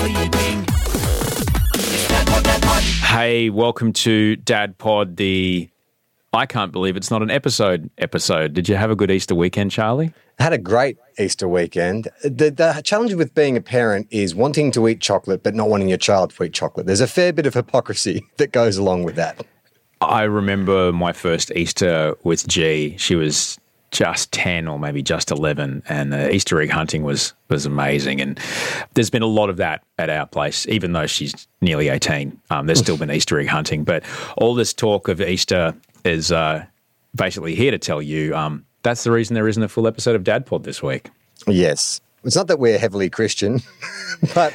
sleeping. 0.00 0.64
Hey, 3.02 3.50
welcome 3.50 3.92
to 3.92 4.36
Dad 4.36 4.78
Pod, 4.78 5.16
the 5.16 5.68
I 6.32 6.46
can't 6.46 6.72
believe 6.72 6.96
it's 6.96 7.10
not 7.10 7.22
an 7.22 7.30
episode 7.30 7.90
episode. 7.98 8.54
Did 8.54 8.68
you 8.68 8.76
have 8.76 8.90
a 8.90 8.96
good 8.96 9.10
Easter 9.10 9.34
weekend, 9.34 9.72
Charlie? 9.72 10.14
Had 10.38 10.54
a 10.54 10.58
great 10.58 10.96
Easter 11.18 11.46
weekend. 11.46 12.08
The, 12.22 12.50
the 12.50 12.80
challenge 12.82 13.12
with 13.12 13.34
being 13.34 13.58
a 13.58 13.60
parent 13.60 14.06
is 14.10 14.34
wanting 14.34 14.70
to 14.72 14.88
eat 14.88 15.00
chocolate 15.00 15.42
but 15.42 15.54
not 15.54 15.68
wanting 15.68 15.88
your 15.88 15.98
child 15.98 16.30
to 16.30 16.44
eat 16.44 16.54
chocolate. 16.54 16.86
There's 16.86 17.02
a 17.02 17.06
fair 17.06 17.32
bit 17.32 17.46
of 17.46 17.52
hypocrisy 17.52 18.24
that 18.38 18.52
goes 18.52 18.78
along 18.78 19.04
with 19.04 19.16
that. 19.16 19.44
I 20.00 20.22
remember 20.22 20.92
my 20.92 21.12
first 21.12 21.52
Easter 21.54 22.14
with 22.24 22.46
G. 22.48 22.96
She 22.96 23.16
was 23.16 23.58
just 23.90 24.30
10 24.32 24.68
or 24.68 24.78
maybe 24.78 25.02
just 25.02 25.30
11 25.30 25.82
and 25.88 26.14
uh, 26.14 26.28
Easter 26.30 26.60
egg 26.60 26.70
hunting 26.70 27.02
was 27.02 27.34
was 27.48 27.66
amazing 27.66 28.20
and 28.20 28.38
there's 28.94 29.10
been 29.10 29.22
a 29.22 29.26
lot 29.26 29.50
of 29.50 29.56
that 29.56 29.82
at 29.98 30.08
our 30.08 30.26
place 30.26 30.66
even 30.68 30.92
though 30.92 31.06
she's 31.06 31.48
nearly 31.60 31.88
18 31.88 32.40
um, 32.50 32.66
there's 32.66 32.78
still 32.78 32.96
been 32.96 33.10
Easter 33.10 33.40
egg 33.40 33.48
hunting 33.48 33.82
but 33.82 34.04
all 34.36 34.54
this 34.54 34.72
talk 34.72 35.08
of 35.08 35.20
Easter 35.20 35.74
is 36.04 36.30
uh, 36.30 36.64
basically 37.16 37.54
here 37.54 37.72
to 37.72 37.78
tell 37.78 38.00
you 38.00 38.34
um, 38.36 38.64
that's 38.82 39.02
the 39.02 39.10
reason 39.10 39.34
there 39.34 39.48
isn't 39.48 39.62
a 39.62 39.68
full 39.68 39.86
episode 39.88 40.14
of 40.14 40.22
Dad 40.22 40.46
Pod 40.46 40.62
this 40.62 40.82
week 40.82 41.10
Yes. 41.46 42.00
It's 42.24 42.36
not 42.36 42.48
that 42.48 42.58
we're 42.58 42.78
heavily 42.78 43.08
Christian, 43.08 43.60
but 44.34 44.52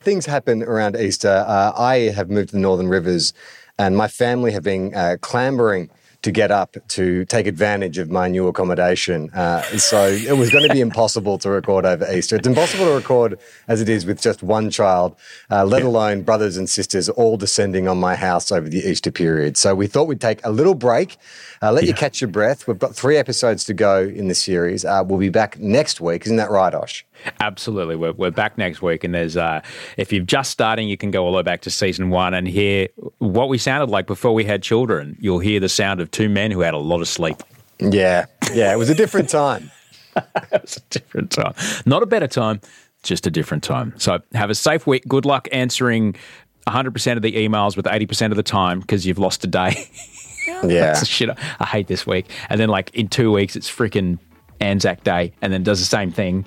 things 0.00 0.26
happen 0.26 0.62
around 0.62 0.96
Easter. 0.96 1.44
Uh, 1.46 1.72
I 1.76 2.10
have 2.14 2.30
moved 2.30 2.50
to 2.50 2.56
the 2.56 2.60
Northern 2.60 2.88
Rivers 2.88 3.32
and 3.78 3.96
my 3.96 4.08
family 4.08 4.52
have 4.52 4.62
been 4.62 4.94
uh, 4.94 5.16
clambering 5.20 5.90
to 6.26 6.32
get 6.32 6.50
up 6.50 6.76
to 6.88 7.24
take 7.26 7.46
advantage 7.46 7.98
of 7.98 8.10
my 8.10 8.26
new 8.26 8.48
accommodation. 8.48 9.30
Uh, 9.30 9.62
so 9.78 10.08
it 10.08 10.36
was 10.36 10.50
going 10.50 10.66
to 10.66 10.74
be 10.74 10.80
impossible 10.88 11.38
to 11.38 11.48
record 11.48 11.86
over 11.86 12.04
Easter. 12.12 12.34
It's 12.34 12.48
impossible 12.48 12.86
to 12.86 12.90
record 12.90 13.38
as 13.68 13.80
it 13.80 13.88
is 13.88 14.04
with 14.04 14.20
just 14.20 14.42
one 14.42 14.68
child, 14.68 15.14
uh, 15.52 15.64
let 15.64 15.82
alone 15.84 16.22
brothers 16.22 16.56
and 16.56 16.68
sisters 16.68 17.08
all 17.08 17.36
descending 17.36 17.86
on 17.86 17.98
my 17.98 18.16
house 18.16 18.50
over 18.50 18.68
the 18.68 18.78
Easter 18.78 19.12
period. 19.12 19.56
So 19.56 19.76
we 19.76 19.86
thought 19.86 20.08
we'd 20.08 20.20
take 20.20 20.44
a 20.44 20.50
little 20.50 20.74
break, 20.74 21.16
uh, 21.62 21.70
let 21.70 21.84
you 21.84 21.94
catch 21.94 22.20
your 22.20 22.28
breath. 22.28 22.66
We've 22.66 22.76
got 22.76 22.96
three 22.96 23.16
episodes 23.16 23.62
to 23.66 23.74
go 23.74 24.00
in 24.00 24.26
the 24.26 24.34
series. 24.34 24.84
Uh, 24.84 25.04
we'll 25.06 25.20
be 25.20 25.28
back 25.28 25.60
next 25.60 26.00
week. 26.00 26.26
Isn't 26.26 26.38
that 26.38 26.50
right, 26.50 26.74
Osh? 26.74 27.06
Absolutely. 27.40 27.96
We're, 27.96 28.12
we're 28.12 28.30
back 28.30 28.58
next 28.58 28.82
week. 28.82 29.04
And 29.04 29.14
there's, 29.14 29.36
uh, 29.36 29.60
if 29.96 30.12
you're 30.12 30.24
just 30.24 30.50
starting, 30.50 30.88
you 30.88 30.96
can 30.96 31.10
go 31.10 31.24
all 31.24 31.32
the 31.32 31.36
way 31.38 31.42
back 31.42 31.62
to 31.62 31.70
season 31.70 32.10
one 32.10 32.34
and 32.34 32.46
hear 32.46 32.88
what 33.18 33.48
we 33.48 33.58
sounded 33.58 33.90
like 33.90 34.06
before 34.06 34.34
we 34.34 34.44
had 34.44 34.62
children. 34.62 35.16
You'll 35.20 35.38
hear 35.38 35.60
the 35.60 35.68
sound 35.68 36.00
of 36.00 36.10
two 36.16 36.30
men 36.30 36.50
who 36.50 36.60
had 36.60 36.72
a 36.72 36.78
lot 36.78 37.02
of 37.02 37.08
sleep. 37.08 37.36
Yeah. 37.78 38.24
Yeah. 38.54 38.72
It 38.72 38.76
was 38.76 38.88
a 38.88 38.94
different 38.94 39.28
time. 39.28 39.70
it 40.16 40.62
was 40.62 40.78
a 40.78 40.80
different 40.88 41.30
time. 41.30 41.52
Not 41.84 42.02
a 42.02 42.06
better 42.06 42.26
time, 42.26 42.62
just 43.02 43.26
a 43.26 43.30
different 43.30 43.62
time. 43.62 43.92
So 43.98 44.20
have 44.32 44.48
a 44.48 44.54
safe 44.54 44.86
week. 44.86 45.06
Good 45.06 45.26
luck 45.26 45.46
answering 45.52 46.16
100% 46.66 47.16
of 47.16 47.22
the 47.22 47.32
emails 47.34 47.76
with 47.76 47.84
80% 47.84 48.30
of 48.30 48.36
the 48.36 48.42
time 48.42 48.80
because 48.80 49.04
you've 49.04 49.18
lost 49.18 49.44
a 49.44 49.46
day. 49.46 49.88
Yeah. 50.64 50.94
Shit 51.04 51.28
I, 51.28 51.36
I 51.60 51.66
hate 51.66 51.86
this 51.86 52.06
week. 52.06 52.30
And 52.48 52.58
then, 52.58 52.70
like, 52.70 52.94
in 52.94 53.08
two 53.08 53.30
weeks, 53.30 53.54
it's 53.54 53.70
freaking 53.70 54.18
Anzac 54.60 55.04
Day 55.04 55.34
and 55.42 55.52
then 55.52 55.62
does 55.64 55.80
the 55.80 55.84
same 55.84 56.10
thing. 56.10 56.46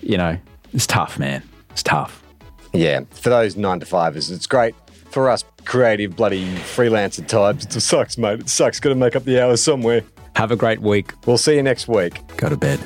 You 0.00 0.16
know, 0.16 0.36
it's 0.72 0.88
tough, 0.88 1.20
man. 1.20 1.40
It's 1.70 1.84
tough. 1.84 2.24
Yeah, 2.72 3.02
for 3.12 3.28
those 3.28 3.54
nine 3.54 3.78
to 3.78 3.86
fivers, 3.86 4.30
it's 4.30 4.48
great. 4.48 4.74
For 5.14 5.30
us 5.30 5.44
creative, 5.64 6.16
bloody 6.16 6.44
freelancer 6.56 7.24
types, 7.24 7.64
it 7.66 7.80
sucks, 7.80 8.18
mate. 8.18 8.40
It 8.40 8.48
sucks. 8.48 8.80
Got 8.80 8.88
to 8.88 8.94
make 8.96 9.14
up 9.14 9.22
the 9.22 9.40
hours 9.40 9.62
somewhere. 9.62 10.02
Have 10.34 10.50
a 10.50 10.56
great 10.56 10.80
week. 10.80 11.12
We'll 11.24 11.38
see 11.38 11.54
you 11.54 11.62
next 11.62 11.86
week. 11.86 12.20
Go 12.36 12.48
to 12.48 12.56
bed. 12.56 12.80